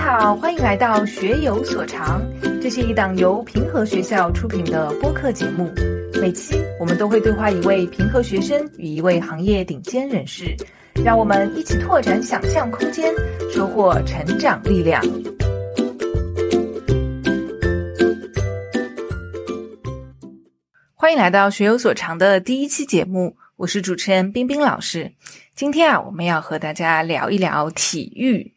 [0.00, 2.22] 好，欢迎来到学有所长，
[2.60, 5.70] 这是一档由平和学校出品的播客节目。
[6.20, 10.56] 每期我们都会对话一位平和学生与一位行业顶尖人士，
[11.04, 13.12] 让我们一起拓展想象空间，
[13.52, 15.02] 收获成长力量。
[20.94, 25.12] 欢迎来到学有所长的第一期节目，我是主持人冰冰老师。
[25.54, 28.54] 今天啊，我们要和大家聊一聊体育。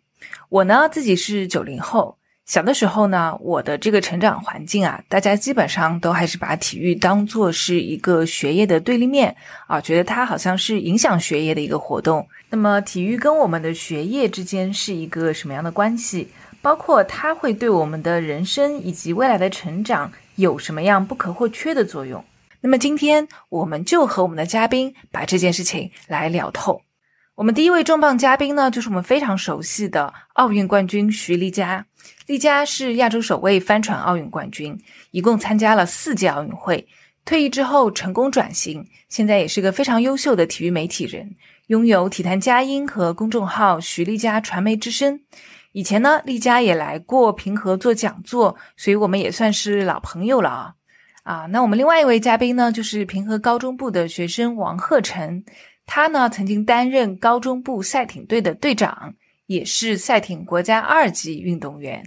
[0.50, 9.36] 我呢自己是九零后，小的时候呢，我的这个成长环境啊，大家基本上都还是把体育当做是一个学业的对立面
[9.68, 12.28] 啊，觉得它好像是影响学业的一个活动。
[12.50, 16.28] 那么，体育跟我们的学业之间是一个什么样的关系？
[16.62, 22.24] 包括它会对我们的人生以及未来的成长有什么样不可或缺的作用？
[22.62, 26.82] 那么今天我们就和我们的嘉宾把这件事情来聊透。
[27.36, 31.84] 我们第一位重磅嘉宾呢，就是我们非常熟悉的奥运冠军徐丽佳。
[32.28, 36.88] 丽佳是亚洲首位帆船奥运冠军，一共参加了四届奥运会。
[37.26, 41.36] 退役之后成功转型，现在也是个非常优秀的体育媒体人，
[41.68, 45.20] 拥有体坛佳音和公众号徐丽佳传媒之声。
[45.72, 50.74] 以前呢，丽佳也来过平和做讲座，所以我们也算是老朋友了啊。
[51.24, 55.44] 啊，那我们另外一位嘉宾呢，就是平和高中部的学生王鹤成。
[55.86, 59.14] 他呢曾经担任高中部赛艇队的队长，
[59.48, 62.04] 也是赛艇国家二级运动员。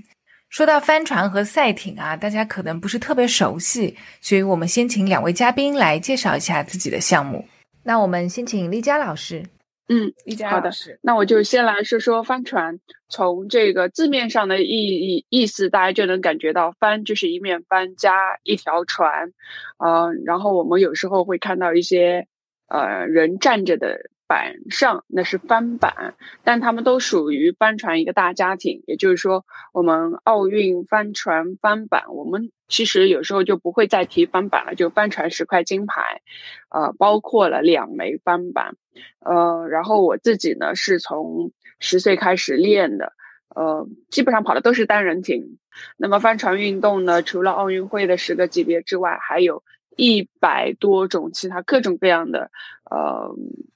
[0.48, 7.44] 说到帆船和赛艇啊，大家可能不是特别熟悉，所以我们先请两位嘉宾来介绍一下自己的项目。
[7.82, 9.44] 那我们先请丽佳老师。
[9.88, 10.70] 嗯，丽佳好的，
[11.02, 12.78] 那我就先来说说帆船。
[13.08, 19.32] 从这个字面上的意义意思，大家就能感觉到，帆就是一面帆加一条船，
[19.78, 22.26] 呃，然后我们有时候会看到一些。
[22.68, 28.82] 呃，人站着的板上那是帆板，但他们都属于帆船一个大家庭。
[28.86, 36.22] 也就是说，我们奥运帆船帆板，我们其实有时候就不会再提帆板了，就帆船十块金牌，
[36.70, 38.74] 呃，包括了两枚帆板。
[39.20, 43.12] 呃，然后我自己呢是从十岁开始练的，
[43.54, 45.58] 呃，基本上跑的都是单人艇。
[45.96, 49.62] 那么帆船运动呢，除了奥运会的十个级别之外，还有。
[49.96, 52.50] 一百多种其他各种各样的
[52.90, 53.34] 呃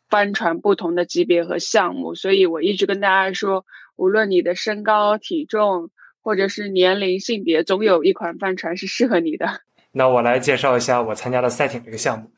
[0.08, 3.64] 帆船不同的级别和项目，所以我一直跟大家说，
[3.96, 5.90] 无论你的身高、体重
[6.22, 9.46] 或者是年龄、性别，总有一款帆船是适合你的。
[9.92, 12.30] 那我来介绍一下我参加的赛艇这个项目。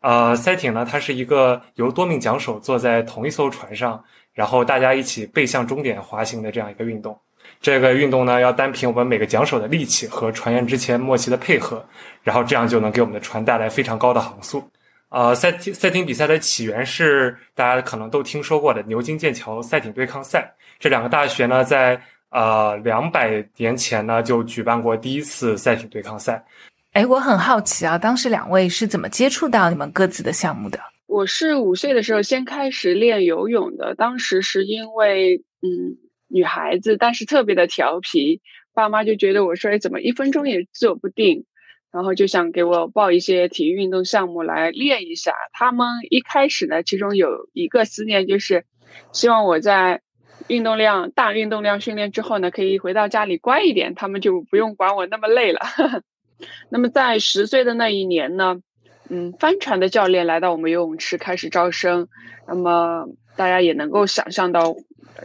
[0.00, 4.02] 呃，赛艇呢，它是一个由多名桨手坐在同一艘船上，
[4.32, 7.18] 然后大家一起背向终点滑行的这样一个运动。
[7.60, 11.84] 这个运动呢，要单凭我们每个桨手的力气和船员之前默契的配合，
[12.22, 14.66] 然后这样就能给我们的船带来非常高的航速。
[15.10, 20.50] 呃，赛艇赛艇比赛的起源是大家可能都听说过的牛津剑桥赛艇对抗赛。
[20.78, 22.00] 这两个大学呢，在
[22.30, 26.42] 呃两百年前呢就举办过第一次赛艇对抗赛。
[26.92, 30.80] 哎，我很好奇啊，当时两位是怎么接触到你们各自的项目的？
[31.06, 36.08] 我是五岁的时候先开始练游泳的，当时是因为嗯。
[36.30, 38.40] 女孩子，但是特别的调皮，
[38.72, 41.44] 爸妈就觉得我说，哎，怎么一分钟也坐不定，
[41.92, 45.34] 然后就想给我报一些体育运动项目来练一下。
[45.52, 48.64] 他们一开始呢，其中有一个思念就是，
[49.12, 50.00] 希望我在
[50.48, 55.60] 运动量大运动量训练之后呢，可以回到家里乖一点，他们就不用管我那么累了。
[56.70, 58.60] 那么在十岁的那一年呢，
[59.10, 62.08] 嗯，帆船的教练来到我们游泳池开始招生，
[62.48, 63.04] 那么
[63.40, 64.76] 大家也能够想象到。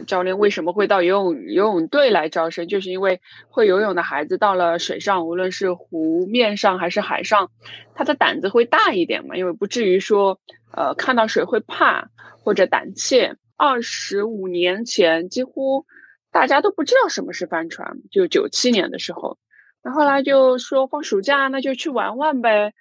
[0.06, 2.66] 教练为什么会到游泳游泳队来招生？
[2.66, 3.18] 就是因为
[3.48, 7.50] 会游泳的孩子到了水上，无论是湖面上还是海上，
[7.94, 10.38] 他的胆子会大一点嘛，因为不至于说
[10.72, 12.10] 呃看到水会怕
[12.42, 13.36] 或者胆怯。
[13.56, 15.86] 二十五年前，几乎
[16.30, 19.38] 大家都不知道什么是帆船，就九七年的时候，
[19.82, 22.74] 那后来就说放暑假那就去玩玩呗，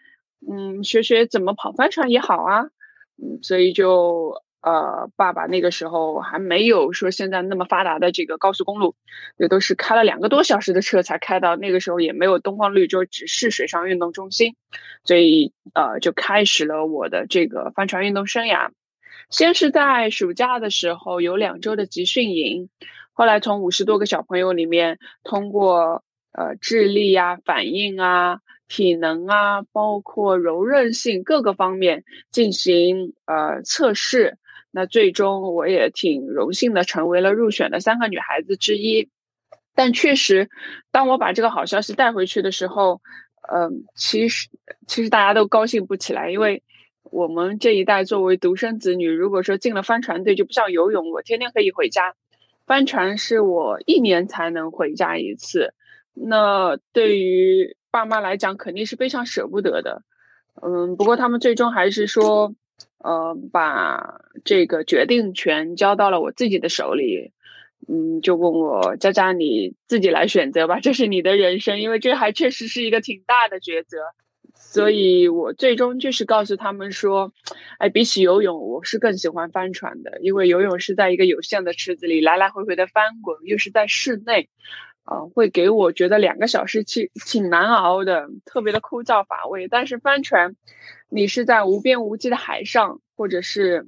[0.52, 2.64] 嗯，学学怎么跑帆船也好啊，
[3.22, 4.44] 嗯，所以就。
[4.66, 8.96] 呃，爸爸那个时候还没有说现在那么发达的这个高速公路，
[9.38, 11.56] 也都是开了两个多小时的车才开到。
[11.56, 14.56] 那个时候也没有东方绿洲，只是水上运动中心，
[15.04, 18.72] 所以呃，就开始了我的这个帆船运动生涯。
[19.30, 22.68] 先是在暑假的时候有两周的集训营，
[23.14, 28.40] 后来从五十多个小朋友里面通过呃智力啊、反应啊。
[28.68, 34.40] 体能啊，包括柔韧性各个方面进行呃测试。
[34.78, 39.10] 那最终我也挺荣幸的，成为了入选的三个女孩子之一。
[39.74, 40.50] 但确实，
[40.92, 43.02] 当我把这个好消息带回去的时候，
[43.54, 44.50] 嗯，其实
[44.86, 46.62] 其实大家都高兴不起来，因为
[47.04, 52.14] 我们这一代作为独生子女，如果说进了帆船队，就不像游泳，我天天可以回家。
[52.68, 55.74] 帆船是我一年才能回家一次，
[56.14, 60.02] 那对于爸妈来讲肯定是非常舍不得的。
[60.62, 62.54] 嗯，不过他们最终还是说，
[63.06, 67.32] 呃，把这个决定权交到了我自己的手里。
[67.88, 74.00] 嗯，就问我佳佳，你自己来选择吧，这是你的人生，因为这还确实是一个挺大的抉择。
[74.56, 77.32] 所以我最终就是告诉他们说，
[77.78, 84.50] 哎，比起游泳，我是更喜欢帆船的，因为游泳是在一个有限的池子里来来回回的翻滚，又是在室内，
[85.06, 89.68] 啊，会给我觉得两个小时挺挺难熬的，特别的枯燥乏味。
[89.68, 90.56] 但是帆船，
[91.10, 93.86] 你是在无边无际的海上，或者是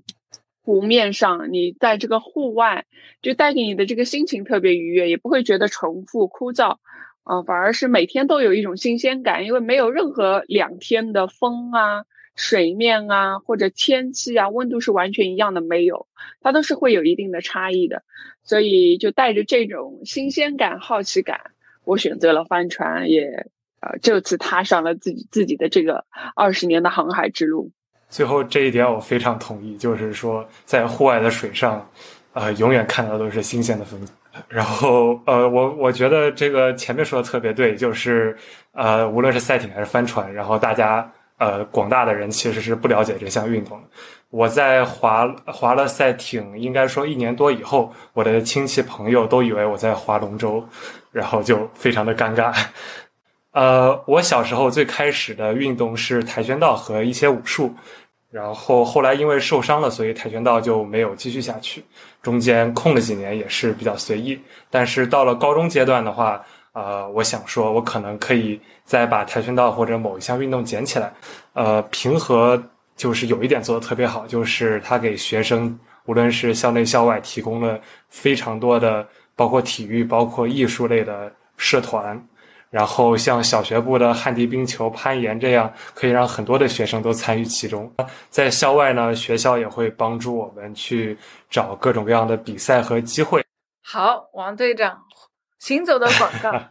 [0.64, 2.86] 湖面上，你在这个户外，
[3.24, 6.78] 就带给你的这个心情特别愉悦，也不会觉得重复枯燥。
[7.24, 12.06] 啊，反而是每天都有一种新鲜感，因为没有任何两天的风啊、
[12.38, 16.08] 水面啊或者天气啊、温度是完全一样的，没有，
[16.40, 18.04] 它都是会有一定的差异的。
[18.44, 21.38] 所以就带着这种新鲜感、好奇感，
[21.84, 23.26] 我选择了帆船，也
[23.82, 27.70] 呃这次踏上了自己自己的这个二十年的航海之路。
[28.08, 31.86] 最后这一点我非常同意，就是说在户外的水上，
[32.32, 34.14] 呃，永远看到都是新鲜的风景。
[34.48, 38.38] 然后，呃，我我觉得这个前面说的特别对，就是，
[38.72, 43.88] 呃，无论是赛艇还是帆船，然后大家，呃，广大的人其实是不了解这项运动的。
[44.30, 50.64] 我在滑滑了赛艇，应该说一年多以后，我的亲戚朋友都以为我在划龙舟，
[51.12, 52.54] 然后就非常的尴尬。
[53.52, 57.74] 呃，我小时候最开始的运动是跆拳道和一些武术。
[58.30, 61.84] 然后后来因为受伤了，所以跆拳道就没有继续下去。
[62.22, 64.38] 中间空了几年也是比较随意。
[64.70, 66.46] 但是到了高中阶段的话，
[66.78, 71.12] 呃，我想说，我可能可以再把跆拳道或者某一项运动捡起来。
[71.54, 72.62] 呃，平和
[72.96, 75.76] 就是有一点做的特别好，就是他给学生
[76.06, 77.80] 无论是校内校外提供了
[78.10, 82.24] 非常多的，包括体育、包括艺术类的社团。
[82.70, 87.92] 然后像小学部的旱地冰球、攀岩这样，可以让很多的学生都参与其中。
[88.30, 91.18] 在校外呢，学校也会帮助我们去
[91.50, 93.44] 找各种各样的比赛和机会。
[93.82, 95.00] 好，王队长，
[95.60, 96.64] 行走的广告。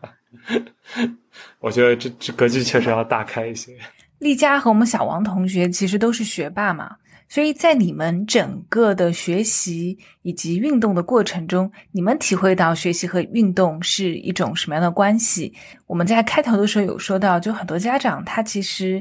[1.60, 3.76] 我觉得这这格局确实要大开一些。
[4.18, 6.96] 丽佳和我们小王同学其实都是学霸嘛。
[7.28, 15.52] 所以在你们整个的学习以及运动的过程中，你们体会到学习和运动是一种什么样的关系？
[15.88, 19.00] 我们在开头的时候有说到，就很多家长他其实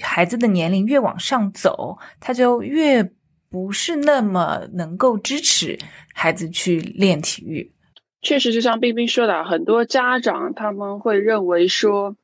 [0.00, 3.02] 孩子的年龄越往上走，他就越
[3.50, 5.76] 不是那么能够支持
[6.14, 7.68] 孩子去练体育。
[8.22, 12.16] 确实，就像冰冰说的，很多家长他们会认为说。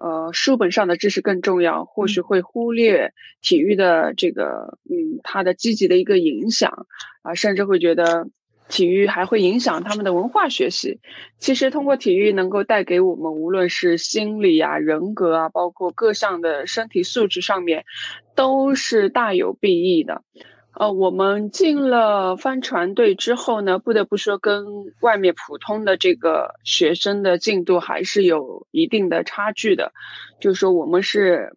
[0.00, 6.86] 呃，书本上的知识更重要，或许会忽略体育的这个，嗯，它的积极的一个影响
[7.22, 8.26] 啊，甚至会觉得
[8.68, 10.98] 体育还会影响他们的文化学习。
[11.38, 17.84] 其实，通过体育能够带给我们，无论是心理啊、人格啊，包括各项的身体素质上面，
[18.34, 20.22] 都是大有裨益的。
[20.76, 24.64] 呃，我们进了帆船队之后呢，不得不说，跟
[25.00, 29.92] 外面普通的这个学生的进度还是有一定的差距的。
[30.40, 31.56] 就是说，我们是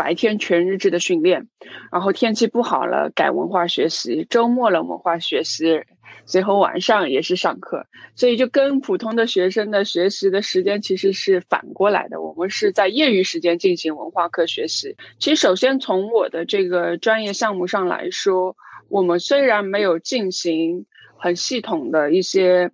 [0.00, 1.46] 白天全日制的训练，
[1.92, 5.78] 然后天气不好了改文化学习，周末了文化学习。
[6.24, 12.22] 随后晚上也是上课，所以就跟普通的学生的学习的时间其实是反过来的。
[12.22, 14.96] 我们是在业余时间进行文化课学习。
[15.18, 18.56] 其实，首先从我的这个专业项目上来说，
[18.88, 22.70] 我们虽然没有进行很系统的一些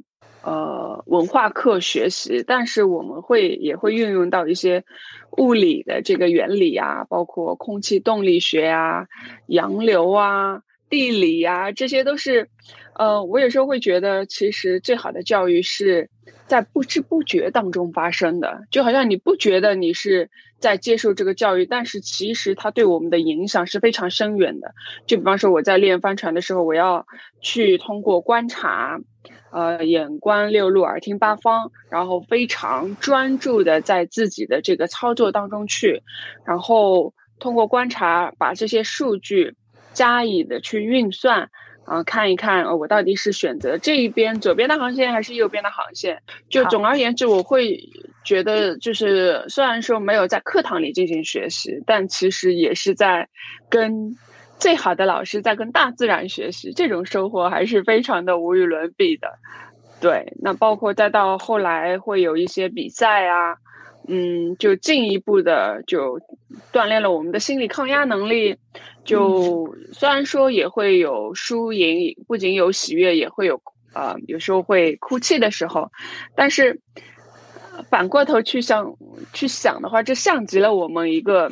[0.46, 4.82] 呃文化课学习，但是我们会也会运用到一些
[5.38, 9.04] 物理的这个原理啊，包括空气动力学啊、
[9.48, 10.62] 洋流啊。
[10.88, 12.48] 地理啊，这些都是，
[12.94, 16.08] 呃，我有时候会觉得，其实最好的教育是
[16.46, 24.74] 在不知不觉当中发生的，就好像你不觉得你是在接受这个教育，但是其实它对我们的影响是非常深远的。
[25.06, 27.06] 就比方说，我在练帆船的时候，我要
[27.40, 29.00] 去通过观察，
[29.50, 36.02] 呃，眼观六路，耳听八方，然后非常专注的在自己的这个操作当中去，
[36.44, 39.54] 然后通过观察把这些数据。
[39.92, 41.48] 加以的去运算，
[41.86, 46.20] 啊，看一看，我到底是选择这一边左边的航线还是右边的航线？
[46.48, 47.78] 就总而言之，我会
[48.24, 53.28] 觉得，就是虽然说没有在课堂里进行学习，但其实也是在
[53.70, 54.14] 跟
[54.58, 59.28] 最好的老师在跟大自然学习，这种收获还是非常的无与伦比的。
[60.00, 63.56] 对，那包括再到后来会有一些比赛啊。
[64.08, 66.20] 嗯，就进一步的就
[66.72, 68.56] 锻炼了我们的心理抗压能力。
[69.04, 73.60] 就虽然说也会有输赢，不仅有喜悦，也会有
[73.92, 75.90] 啊，有时候会哭泣的时候，
[76.34, 76.80] 但是
[77.88, 78.92] 反过头去想
[79.32, 81.50] 去想的话，这像极了我们一个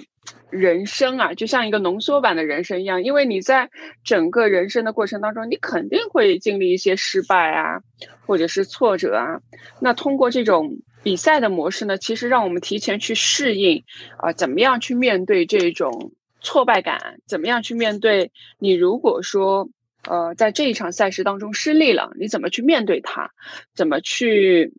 [0.50, 3.02] 人生啊，就像一个浓缩版的人生一样。
[3.02, 3.68] 因为你在
[4.02, 7.78] 整个人生的过程当中，你肯定会经历一些失败啊，
[8.26, 9.38] 或者是挫折啊。
[9.80, 13.84] 那通过这种比赛的模式呢，其实让我们提前去适应
[14.18, 17.20] 啊，怎么样去面对这种挫败感？
[17.28, 18.72] 怎么样去面对你？
[18.72, 19.68] 如果说
[20.08, 23.30] 呃，在这一场赛事当中失利了，你怎么去面对它？
[23.74, 24.72] 怎么去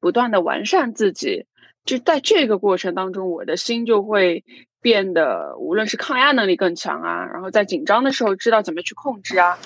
[0.00, 1.46] 不断的完善自己？
[1.84, 4.44] 就在这个过程当中，我的心就会
[4.80, 9.58] 变得，无论是抗压能力更强啊，然后在紧张的时候知道怎么去控制啊，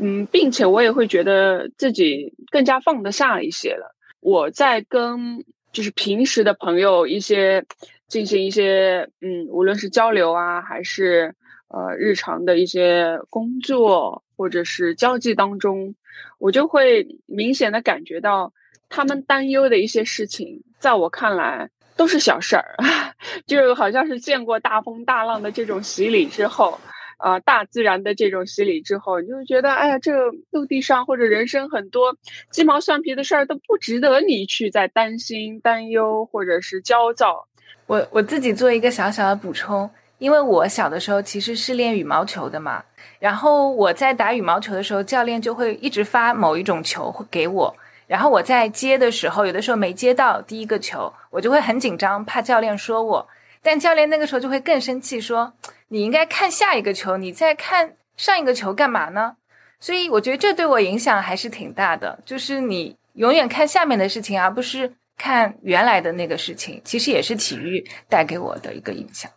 [0.00, 3.95] 嗯，并且我也会觉得自己更加放得下一些了。
[4.20, 7.64] 我在跟就是平时的朋友一些
[8.08, 11.34] 进行一些嗯，无论是交流啊，还是。
[11.68, 15.96] 呃，日常的一些工作或者是交际当中，
[16.38, 18.52] 我就会明显的感觉到
[18.88, 22.76] 他们担忧的一些事情，在我看来都是小事儿，
[23.48, 26.78] 就好像是见过大风大浪的这种洗礼之后，
[27.16, 30.12] 啊，大自然的这种洗礼之后，你就觉得，哎呀，这
[30.50, 32.16] 陆地上或者人生很多
[32.50, 37.46] 鸡毛蒜皮的事儿都不值得你去再担心、担忧或者是焦躁。
[37.86, 39.90] 我我自己做一个小小的补充。
[40.18, 42.82] 因为我小的时候其实是练羽毛球的嘛，
[43.18, 53.28] 然后我在打羽毛球的时候，教练就会一直发某一种球给我，然后我在接的时候，有的时候没接到第一个球，我就会很紧张，怕教练说我，
[53.60, 55.52] 但教练那个时候就会更生气，说
[55.88, 59.36] 你应该看下一个球，你在看上一个球干嘛呢？
[59.78, 69.30] 所以我觉得这对我影响还是挺大的，就是你永远看下面的事情，而不是看原来的那个事情，其实也是体育带给我的一个影响。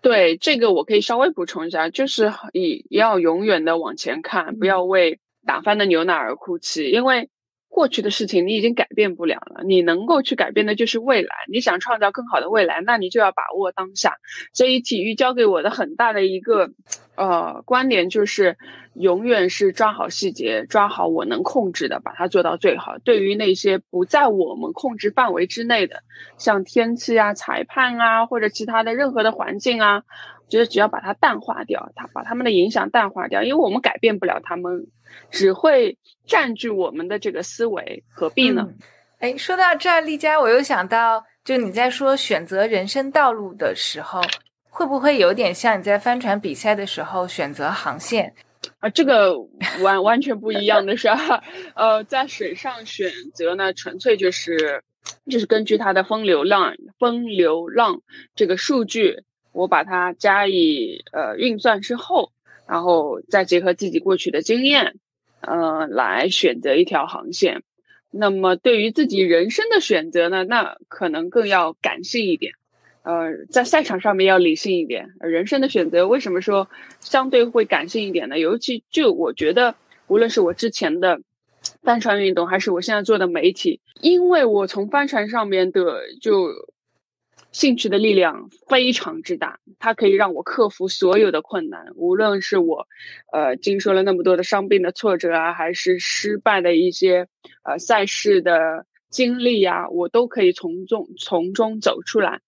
[0.00, 7.30] 对这个，我可以稍微补充一下，就是以要永远的往前看，不要为打翻的牛奶而哭泣，因为
[7.68, 11.34] 过去的事情你已经改变不了了，你能够去改变的就是未来。
[11.50, 14.16] 你想创造更好的未来，那你就要把握当下。
[14.52, 16.70] 所以，体育教给我的很大的一个
[17.16, 18.56] 呃观点就是。
[18.94, 22.98] 永远是抓好细节，抓好我能控制的，把它做到最好。
[22.98, 26.02] 对于那些不在我们控制范围之内的，
[26.36, 30.02] 像天气啊、裁判啊，或者其他的任何的环境啊，
[30.48, 34.86] 我觉得只要把它淡化掉，它把他们的影响淡化掉，因为我们改变不了他们，
[35.30, 38.66] 只会占据我们的这个思维，何必呢？
[39.18, 44.22] 哎，说到这儿，丽佳，我又想到，就你在说选择人生道路的时候，
[44.70, 48.34] 会不会有点像你在帆船比赛的时候选择航线？
[48.78, 49.36] 啊，这个
[49.82, 51.08] 完完全不一样的是，
[51.74, 54.82] 呃，在水上选择呢，纯粹就是
[55.30, 58.00] 就是根据它的风流浪、风流浪
[58.34, 59.24] 这个数据，
[59.58, 62.30] 我把它加以呃运算之后，
[62.68, 64.94] 然后再结合自己过去的经验，
[65.40, 67.64] 呃，来选择一条航线。
[68.12, 72.52] 那么对于自己人生的选择呢，那可能更要感性一点。
[73.02, 76.68] 呃，在赛场上面要理性一点，人生的选择为什么说
[77.00, 78.38] 相对会感性一点呢？
[78.38, 79.74] 尤其就我觉得，
[80.06, 81.20] 无论是我之前的
[81.82, 86.48] 帆船运动，还是我现在做的媒体，因为我从帆船上面的就
[87.50, 92.86] 兴趣的力量非常之大，它可以让我克服所有的困难，无论是我
[93.32, 97.26] 呃经受了那么多的伤病的挫折啊，还是失败的一些
[97.64, 102.40] 呃赛事的经历呀，我都可以从中从中走出来。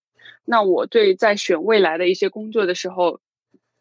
[0.44, 3.20] 那我对在选未来的一些工作的时候，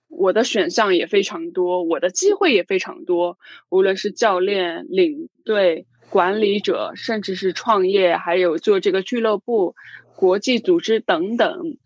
[0.07, 3.37] 我的选项也非常多，我的机会也非常多。
[3.69, 9.75] 无论是教练、领队、管理者，甚至是创业，还有做这个俱乐部、
[10.19, 11.77] 国际组织等等。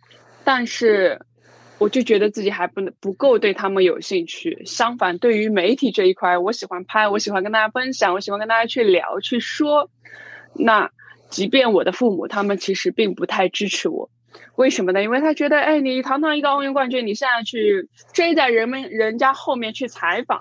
[0.43, 1.21] 但是，
[1.77, 4.59] 我就觉得自己还不能不够对他们有兴趣。
[4.65, 9.87] 相反，对于媒体这一块，我喜欢拍，我喜欢跟大家分享，我喜欢跟大家去聊、去说。
[10.55, 10.89] 那
[11.29, 14.09] 即便我的父母，他们其实并不太支持我。
[14.55, 15.03] 为什么呢？
[15.03, 20.39] 因为他觉得，哎，你堂堂一个奥运冠军，你现在去追在人们人家后面去采访，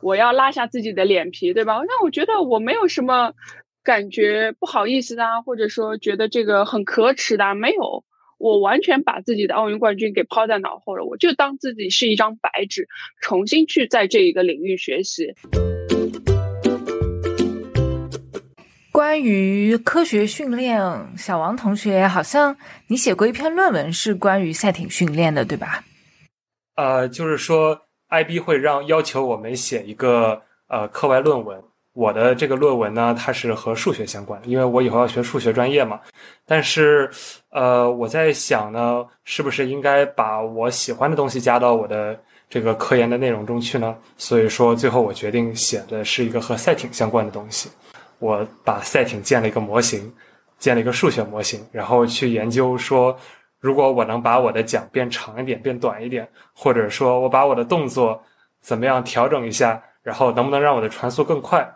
[0.00, 1.74] 我要拉下自己的脸皮，对吧？
[1.86, 3.32] 那我觉得我没有什么
[3.90, 8.04] 感觉不好意思的，或者说觉得这个很可耻的，没有，
[8.38, 12.86] 我完全把自己的奥运冠军给抛在脑后了，我就当自己是一张白纸，
[13.20, 15.34] 重新去在这一个领域学习。
[18.92, 20.80] 关于科学训练，
[21.16, 22.56] 小王同学好像
[22.86, 25.82] 你写过一篇论文，是关于赛艇训练的，对吧？
[26.76, 27.76] 呃，就是说
[28.10, 31.60] ，IB 会让要求我们写一个呃课外论文。
[32.00, 36.00] 我的这个论文呢，它是和数学相关，因为我以后要学数学专业嘛。
[36.46, 37.10] 但是，
[37.50, 43.94] 呃，我在想呢，是不是应该把我喜欢的东西加到我的这个科研的内容中去呢？
[44.16, 47.68] 所以说，最后我决定写的是一个和赛艇相关的东西。
[48.18, 50.10] 我把赛艇建了一个模型，
[50.56, 53.14] 建了一个数学模型，然后去研究说，
[53.58, 58.18] 如果我能把我的桨变长一点、变短一点，或者说我把我的动作
[58.62, 61.70] 怎么样调整一下，然后能不能让我的船速更快？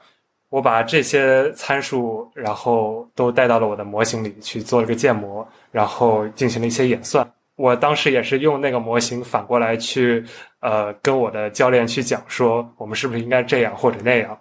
[0.55, 7.29] 我把这些参数，然后都带到了我的模型里去做了个建模，然后进行了一些演算。
[7.57, 10.25] 我当时也是用那个模型反过来去，
[10.61, 14.39] 呃，跟我的教练去讲说，我们是不是应该这样或者那样。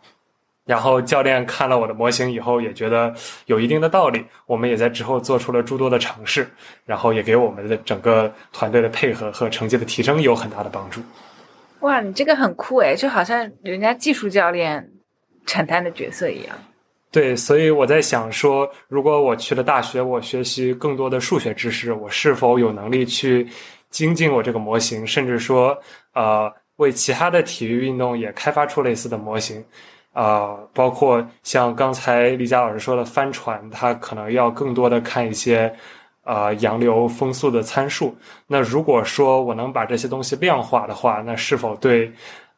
[0.68, 3.12] 然后教练看了我的模型以后，也觉得
[3.48, 4.24] 有一定的道理。
[4.46, 6.48] 我们也在之后做出了诸多的尝试，
[6.86, 11.02] 然后也给我们的整个团队的配合和成绩的提升有很大的帮助。
[11.80, 14.88] 哇，你这个很酷诶，就好像人家技术教练
[15.46, 16.56] 承担的角色一样。
[17.12, 23.48] 对，所以我在想说，如果我去了大学，我学习更多的数学知识，我是否有能力去
[23.92, 25.78] 精进我这个模型，甚至说，
[26.16, 29.64] 呃，为其他的体育运动也开发出类似的模型，
[30.12, 35.72] 啊，包括像刚才李佳老师说的帆船，它可能要更多的看一些，
[36.24, 38.18] 呃，洋流、风速的参数。
[38.48, 42.12] 那如果说我能把这些东西量化的话，那是否对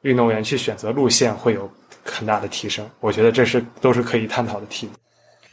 [0.03, 1.69] 运动员去选择路线会有？
[2.05, 4.93] 很大的提升，我觉得这是都是可以探讨的题目。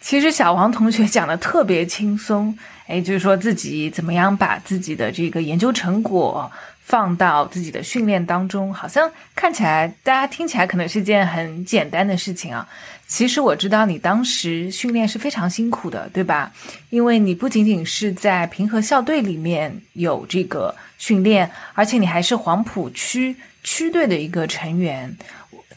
[0.01, 2.57] 其实小王同学讲的特别轻松，
[2.87, 6.51] 哎，就是说自己怎么样把自己的这个研究成果
[6.85, 12.69] 放到自己的训练当中，好像看起来大家听起来可能是件很简单的事情啊。
[13.07, 16.53] 其实我知道你当时训练是非常辛苦的，对吧？
[16.91, 25.17] 因为你不仅仅是在平和校队里面有这个训练，而且你还是黄埔区区队的一个成员。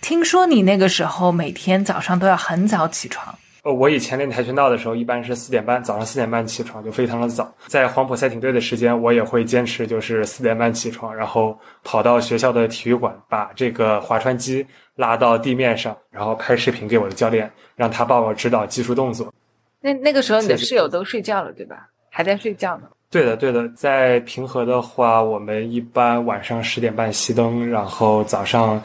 [0.07, 3.33] 听说你那个时候每天早上都要很早起床。
[3.63, 7.51] 呃，我以前练跆拳道的时候，一般是四点半，早上四点半起床就非常的早。
[7.65, 14.63] 在黄埔赛艇队的时间，我也会坚持就是四点半起床，然后跑到学校的体育馆，把这个划船机
[14.95, 19.33] 拉到地面上，然后拍视频给我的教练，让他帮我指导技术动作。
[19.81, 21.87] 那那个时候你的室友都睡觉了，对吧？
[22.11, 22.83] 还在睡觉呢。
[23.09, 23.67] 对的，对的。
[23.69, 28.79] 在平和的话，我们一般晚上十点半熄灯，然后早上。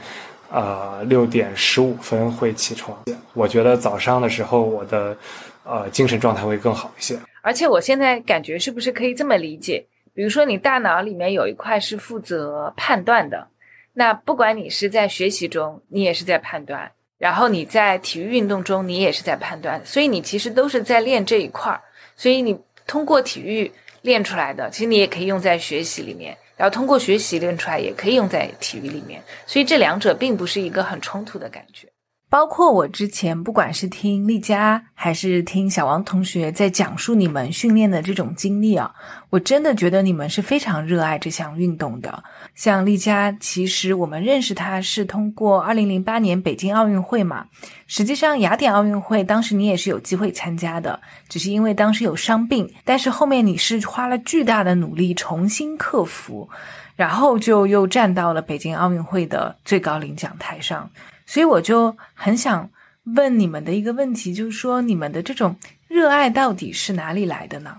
[0.51, 2.99] 呃，六点十五分会起床。
[3.35, 5.17] 我觉得早上的时候，我的
[5.65, 7.17] 呃精神状态会更好一些。
[7.41, 9.87] 而且我现在感觉，是不是可以这么理解？
[10.13, 13.47] 比如说，你大脑里面有一块是负责判断的，
[13.93, 19.81] 那不管你是在学习中，你也是在判断；然后你在体育运动中，你也是在判断。
[19.87, 21.81] 所以你其实都是在练这一块儿。
[22.17, 22.59] 所以你
[22.89, 23.71] 通过体育
[24.03, 26.37] 练出来的，其实你也可以用在学习里面。
[26.61, 31.89] 然后通过学习练出来，也可以用在体育里面，所以这两者并不是一个很冲突的感觉。
[32.31, 38.95] 包括我之前，不管是听丽佳还是听小王同学在讲述你们训练的这种经历啊，
[39.31, 42.23] 我真的觉得你们是非常热爱这项运动的。
[42.55, 47.47] 像丽佳，其实我们认识她是通过二零零八年北京奥运会嘛。
[47.89, 56.49] 实际上雅典奥运会当时你也是有机会参加的，只是因为当时有伤病，但是后面你是花了巨大的努力重新克服，
[56.95, 60.89] 然后就又站到了北京奥运会的最高领奖台上。
[61.31, 62.69] 所以我就很想
[63.15, 65.55] 问你们的一个问题，就是说你们的这种
[65.87, 67.71] 热爱到底是哪里来的呢？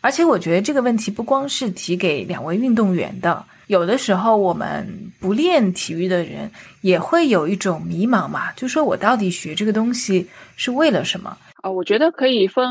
[0.00, 6.48] 而且我觉得这个问题不光是提给两位运动员的，有的时候我们不练体育的人
[6.80, 11.36] 也会有一种迷茫嘛，就说我到底学这个东西是为了什么？
[11.56, 12.64] 啊，我觉得可以分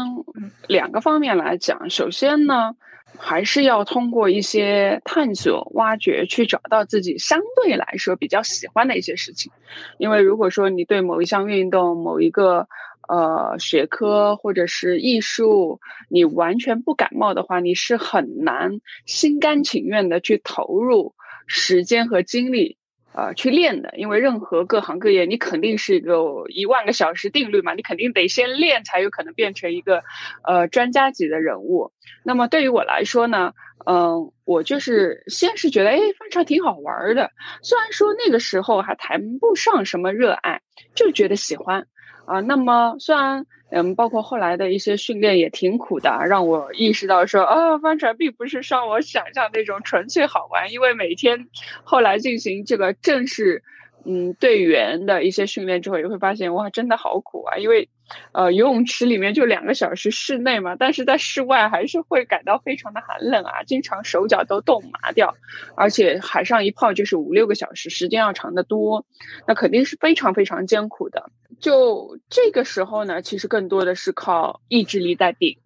[0.69, 1.89] 两个方面来讲。
[1.89, 2.73] 首先呢。
[3.23, 9.51] 还是要通过一些探索、挖掘，去找到自己相对来说比较喜欢的一些事情。
[9.99, 12.67] 因为如果说你对某一项运动、某一个
[13.07, 15.79] 呃学科或者是艺术，
[16.09, 21.13] 你完全不感冒的话，你是很难心甘情愿的去投入
[21.45, 22.75] 时间和精力。
[23.13, 26.15] 呃，去练的，因为任何各行各业，你肯定是一个
[26.47, 30.01] 一万个小时定律嘛，你肯定得先练，才有可能变成一个
[30.45, 31.91] 呃专家级的人物。
[32.23, 33.53] 那么对于我来说呢，
[33.85, 40.61] 嗯，我就是先是觉得，哎，翻船挺好玩的，虽然说那个时候还谈不上什么热爱，
[40.95, 41.85] 就觉得喜欢
[42.25, 42.39] 啊。
[42.39, 43.45] 那么虽然。
[43.73, 50.69] 嗯，包括后来的一些训练也挺苦的，让我意识到说，啊，帆船并不是像我想象那种纯粹好玩。
[50.73, 51.47] 因为每天
[51.85, 53.63] 后来进行这个正式，
[54.03, 57.55] 嗯，队员的一些训练之后，也会发现，哇，真的好苦啊！
[57.55, 57.87] 因为，
[58.31, 65.33] 呃，游泳池里面就两个小时室内嘛，但是在室外还是会感到非常的寒冷啊，经常手脚都冻麻掉，
[65.75, 69.05] 而且海上一泡就是五六个小时，时间要长得多，
[69.47, 71.29] 那肯定是非常非常艰苦的。
[71.59, 75.57] 就这个时候呢，其实更多的是靠意志力在顶。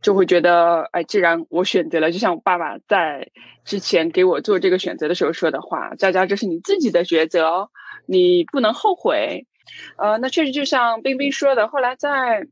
[0.00, 3.30] 就会觉得，哎，既然我选择了，就像我爸爸在
[3.64, 7.70] 之前给我做这个选择的时候说的话：“佳佳，这是你自己的抉择，
[8.04, 9.46] 你不能后悔。”
[9.96, 12.46] 呃，那确实就像冰冰说的，后来在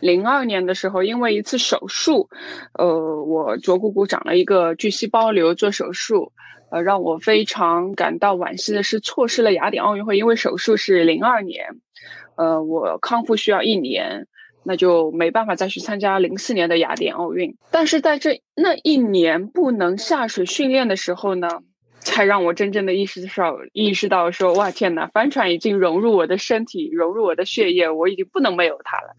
[0.00, 2.28] 零二年的时候，因为一次手术，
[2.74, 6.32] 呃，我左股骨长了一个巨细胞瘤，做手术，
[6.70, 11.66] 呃，让我非常感到惋惜的是，错失了雅典奥运会，因为手术是零二年，
[12.36, 14.26] 呃，我康复需要一年。
[14.68, 21.48] 那就没办法再去参加零四年的雅典奥运，但是在这那一年不能下水训练的时候呢，
[22.06, 29.12] 才让我真正的意识到意识到说，哇天呐，帆船已经融入我的身体，融入我的血液，我已经不能没有它了。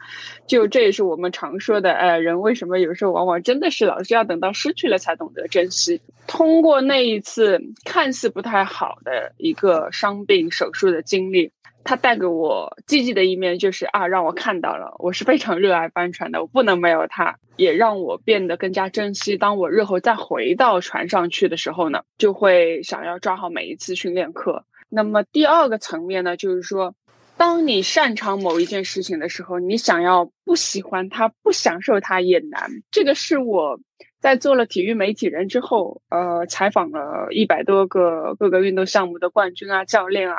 [0.48, 6.00] 就这也是我们常说的，呃，人为什么有时候往往真的是老是要等到失去了才懂得珍惜。
[6.28, 11.52] 通过那一次看似不太好的一个伤病手术的经历。
[11.88, 19.38] 他带给我积极的一面，就是啊，让我看到了我是非常热爱帆船的，我不能没有它，也让我变得更加珍惜。
[19.38, 24.66] 当我日后再回到船上去的时候呢，就会想要抓好每一次训练课。
[24.90, 26.94] 那么第二个层面呢，就是说，
[27.38, 32.70] 当你擅长某一件事情的时候，你想要不喜欢它、不享受它也难。
[32.92, 33.80] 这个是我。
[34.28, 40.36] 在做了体育媒体人之后，呃，采访了一百多个各个运动项目的冠军啊、教练啊，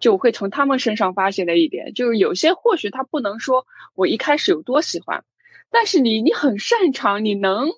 [0.00, 5.22] 就会从他们身上发现的一点，就是有些或许他不能说我一开始有多喜欢，
[5.70, 7.68] 但是你你很擅长，你能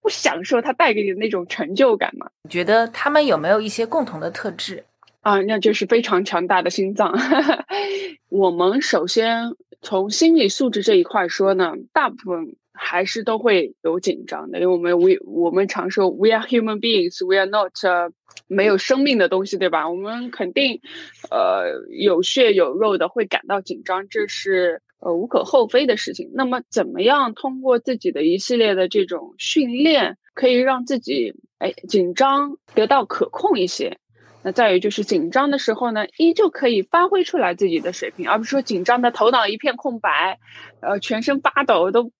[0.00, 2.30] 不享受他带给你的那种成就感吗？
[2.44, 4.82] 你觉得他们有没有一些共同的特质
[5.20, 5.42] 啊？
[5.42, 7.14] 那就是非常强大的心脏。
[8.30, 12.56] 我们首先从心理素质这一块说呢，大部分。
[12.76, 17.72] 还是都会有紧张的，因为我们 we 我们常说 we are human beings, we are not
[18.48, 19.88] 没有生命的东西，对吧？
[19.88, 20.80] 我们肯定
[21.30, 26.30] 呃有血有肉的会感到紧张，这是呃无可厚非的事情。
[26.34, 33.98] 那么怎么样通过自己的一系列的这种训练，可以让自己哎紧张得到可控一些？
[34.42, 40.38] 那再有就是紧张的时候呢，依旧可以发挥出来自己的水平，而不是说紧张的头脑一片空白，
[40.80, 42.12] 呃全身发抖都。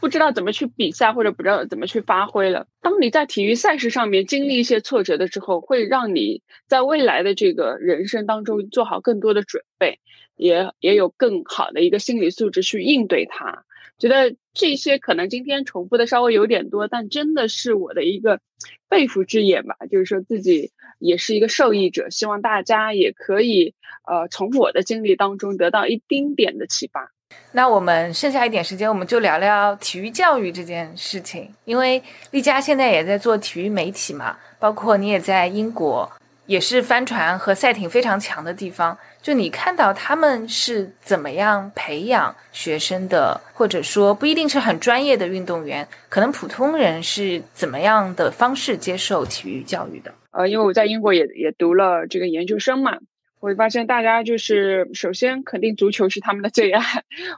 [0.00, 2.66] 不知道怎么去比赛，或者不知道怎么去发挥了。
[2.80, 9.98] 当你在体育赛事上面经历一些挫折的时候，会让你在未来的这个人生当中做好更多的准备，
[10.36, 13.64] 也也有更好的一个心理素质去应对它。
[13.96, 18.40] 觉得这些可能今天重复的稍微有点多，但真的是我的一个
[18.88, 19.76] 肺腑之言吧。
[19.90, 23.74] 就是说自己也是一个受益者，希望大家也可以
[24.08, 27.12] 呃从我的经历当中得到一丁点的启发。
[27.52, 31.54] 那我们剩下一点时间，我们就聊聊体育教育这件事情。
[31.64, 36.10] 因为丽佳现在也在做体育媒体嘛，包括你也在英国，
[36.46, 38.98] 也是帆船和赛艇非常强的地方。
[39.22, 50.12] 就你看到他们是怎么样培养学生的，或者说不一定是很专业的运动员，可能普通人是怎么样的方式接受体育教育的？
[50.32, 52.98] 呃，因为我在英国也也读了这个研究生嘛。
[53.44, 56.80] 我发现，大家就是首先肯定足球是他们的最爱，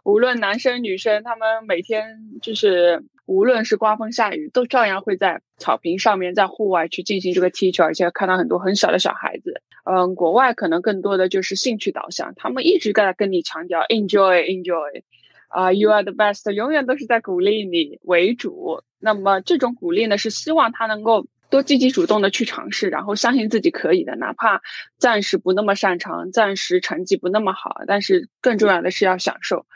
[0.05, 9.61] 无论男生女生，他们每天就是无论是刮风下雨，都照样会在草坪上面，在户外去进行这个踢球，而且看到很多很小的小孩子。
[9.83, 15.03] 嗯，国外可能更多的就是兴趣导向，他们一直在跟你强调 enjoy enjoy，
[15.49, 18.81] 啊，you are the best，永远都是在鼓励你为主。
[19.01, 21.27] 那么这种鼓励呢，是希望他能够。
[21.50, 24.61] 多积极主动的去尝试，然后相信自己可以的，哪怕
[24.98, 29.66] 暂时不那么擅长，暂时成绩不那么好，但是更重要的是要享受。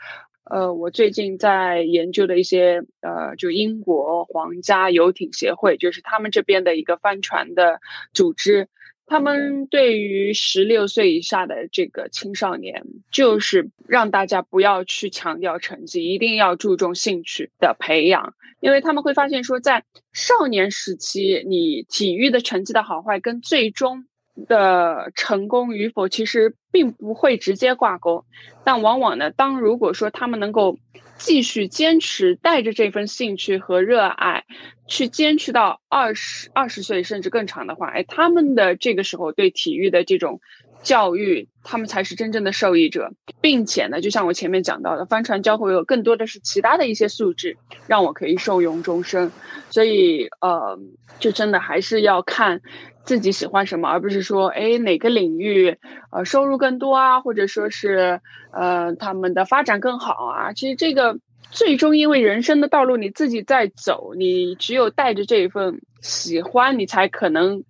[0.43, 7.79] 呃，我最近在研究的一些呃，就英国皇家游艇协会，就是他们这边的一个帆船的
[8.13, 8.67] 组织。
[9.05, 19.83] 他们对于十六岁以下的这个青少年，就是让大家不要去强调成绩，一定要注重兴趣的培养，因为他们会发现说，在
[20.13, 24.05] 少年时期，你体育的成绩的好坏跟最终
[24.47, 28.25] 的成功与否，其实并不会直接挂钩，
[28.63, 30.77] 但往往呢，当如果说他们能够。
[31.23, 34.43] 继续坚持，带着这份兴趣和热爱，
[34.91, 40.41] 去坚持到二十二十岁甚至更长的话，哎，他们的这个时候对体育的这种
[40.83, 47.55] 教育，他们才是真正的受益者，并且呢，就像我前面讲到的，帆船教会我更多的是其他的一些素质，
[47.87, 49.31] 让我可以受用终生。
[49.69, 50.77] 所以，呃，
[51.19, 52.61] 就真的还是要看。
[53.03, 55.75] 自己喜欢什么，而不是说，哎，哪个领域，
[56.11, 58.21] 呃，收入更多啊，或者说是，
[58.53, 60.53] 呃，他们的发展更好啊。
[60.53, 61.17] 其实这个
[61.49, 67.63] 最终，因为人生的道路你自己在走，你只有带着这一份喜欢，你才可能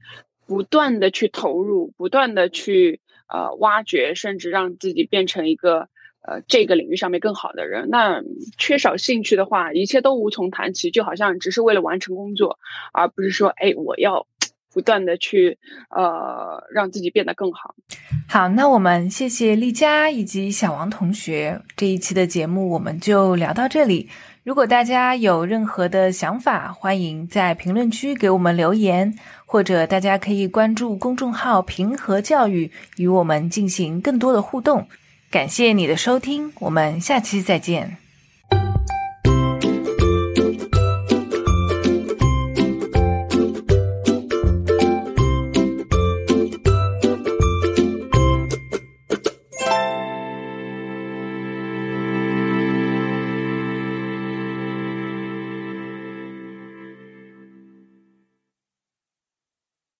[0.45, 5.87] 不断的去投入，不断的去呃挖掘，甚至让自己变成一个
[6.21, 7.89] 呃这个领域上面更好的人。
[7.89, 8.21] 那
[8.57, 12.59] 缺少兴趣的话，一切都无从谈起，就好像只是为了完成工作，
[12.91, 14.27] 而不是说哎我要。
[14.73, 15.57] 不断的去
[15.89, 17.75] 呃让自己变得更好。
[18.27, 21.61] 好，那我们谢谢丽佳以及小王同学。
[21.75, 24.09] 这一期的节目我们就聊到这里。
[24.43, 29.13] 如果大家有任何的想法，欢迎在评论区给我们留言，
[29.45, 34.87] 或者大家可以关注公众号“平和教育”，与我们进行更多的互动。
[35.29, 38.00] 感谢你的收听，我们下期再见。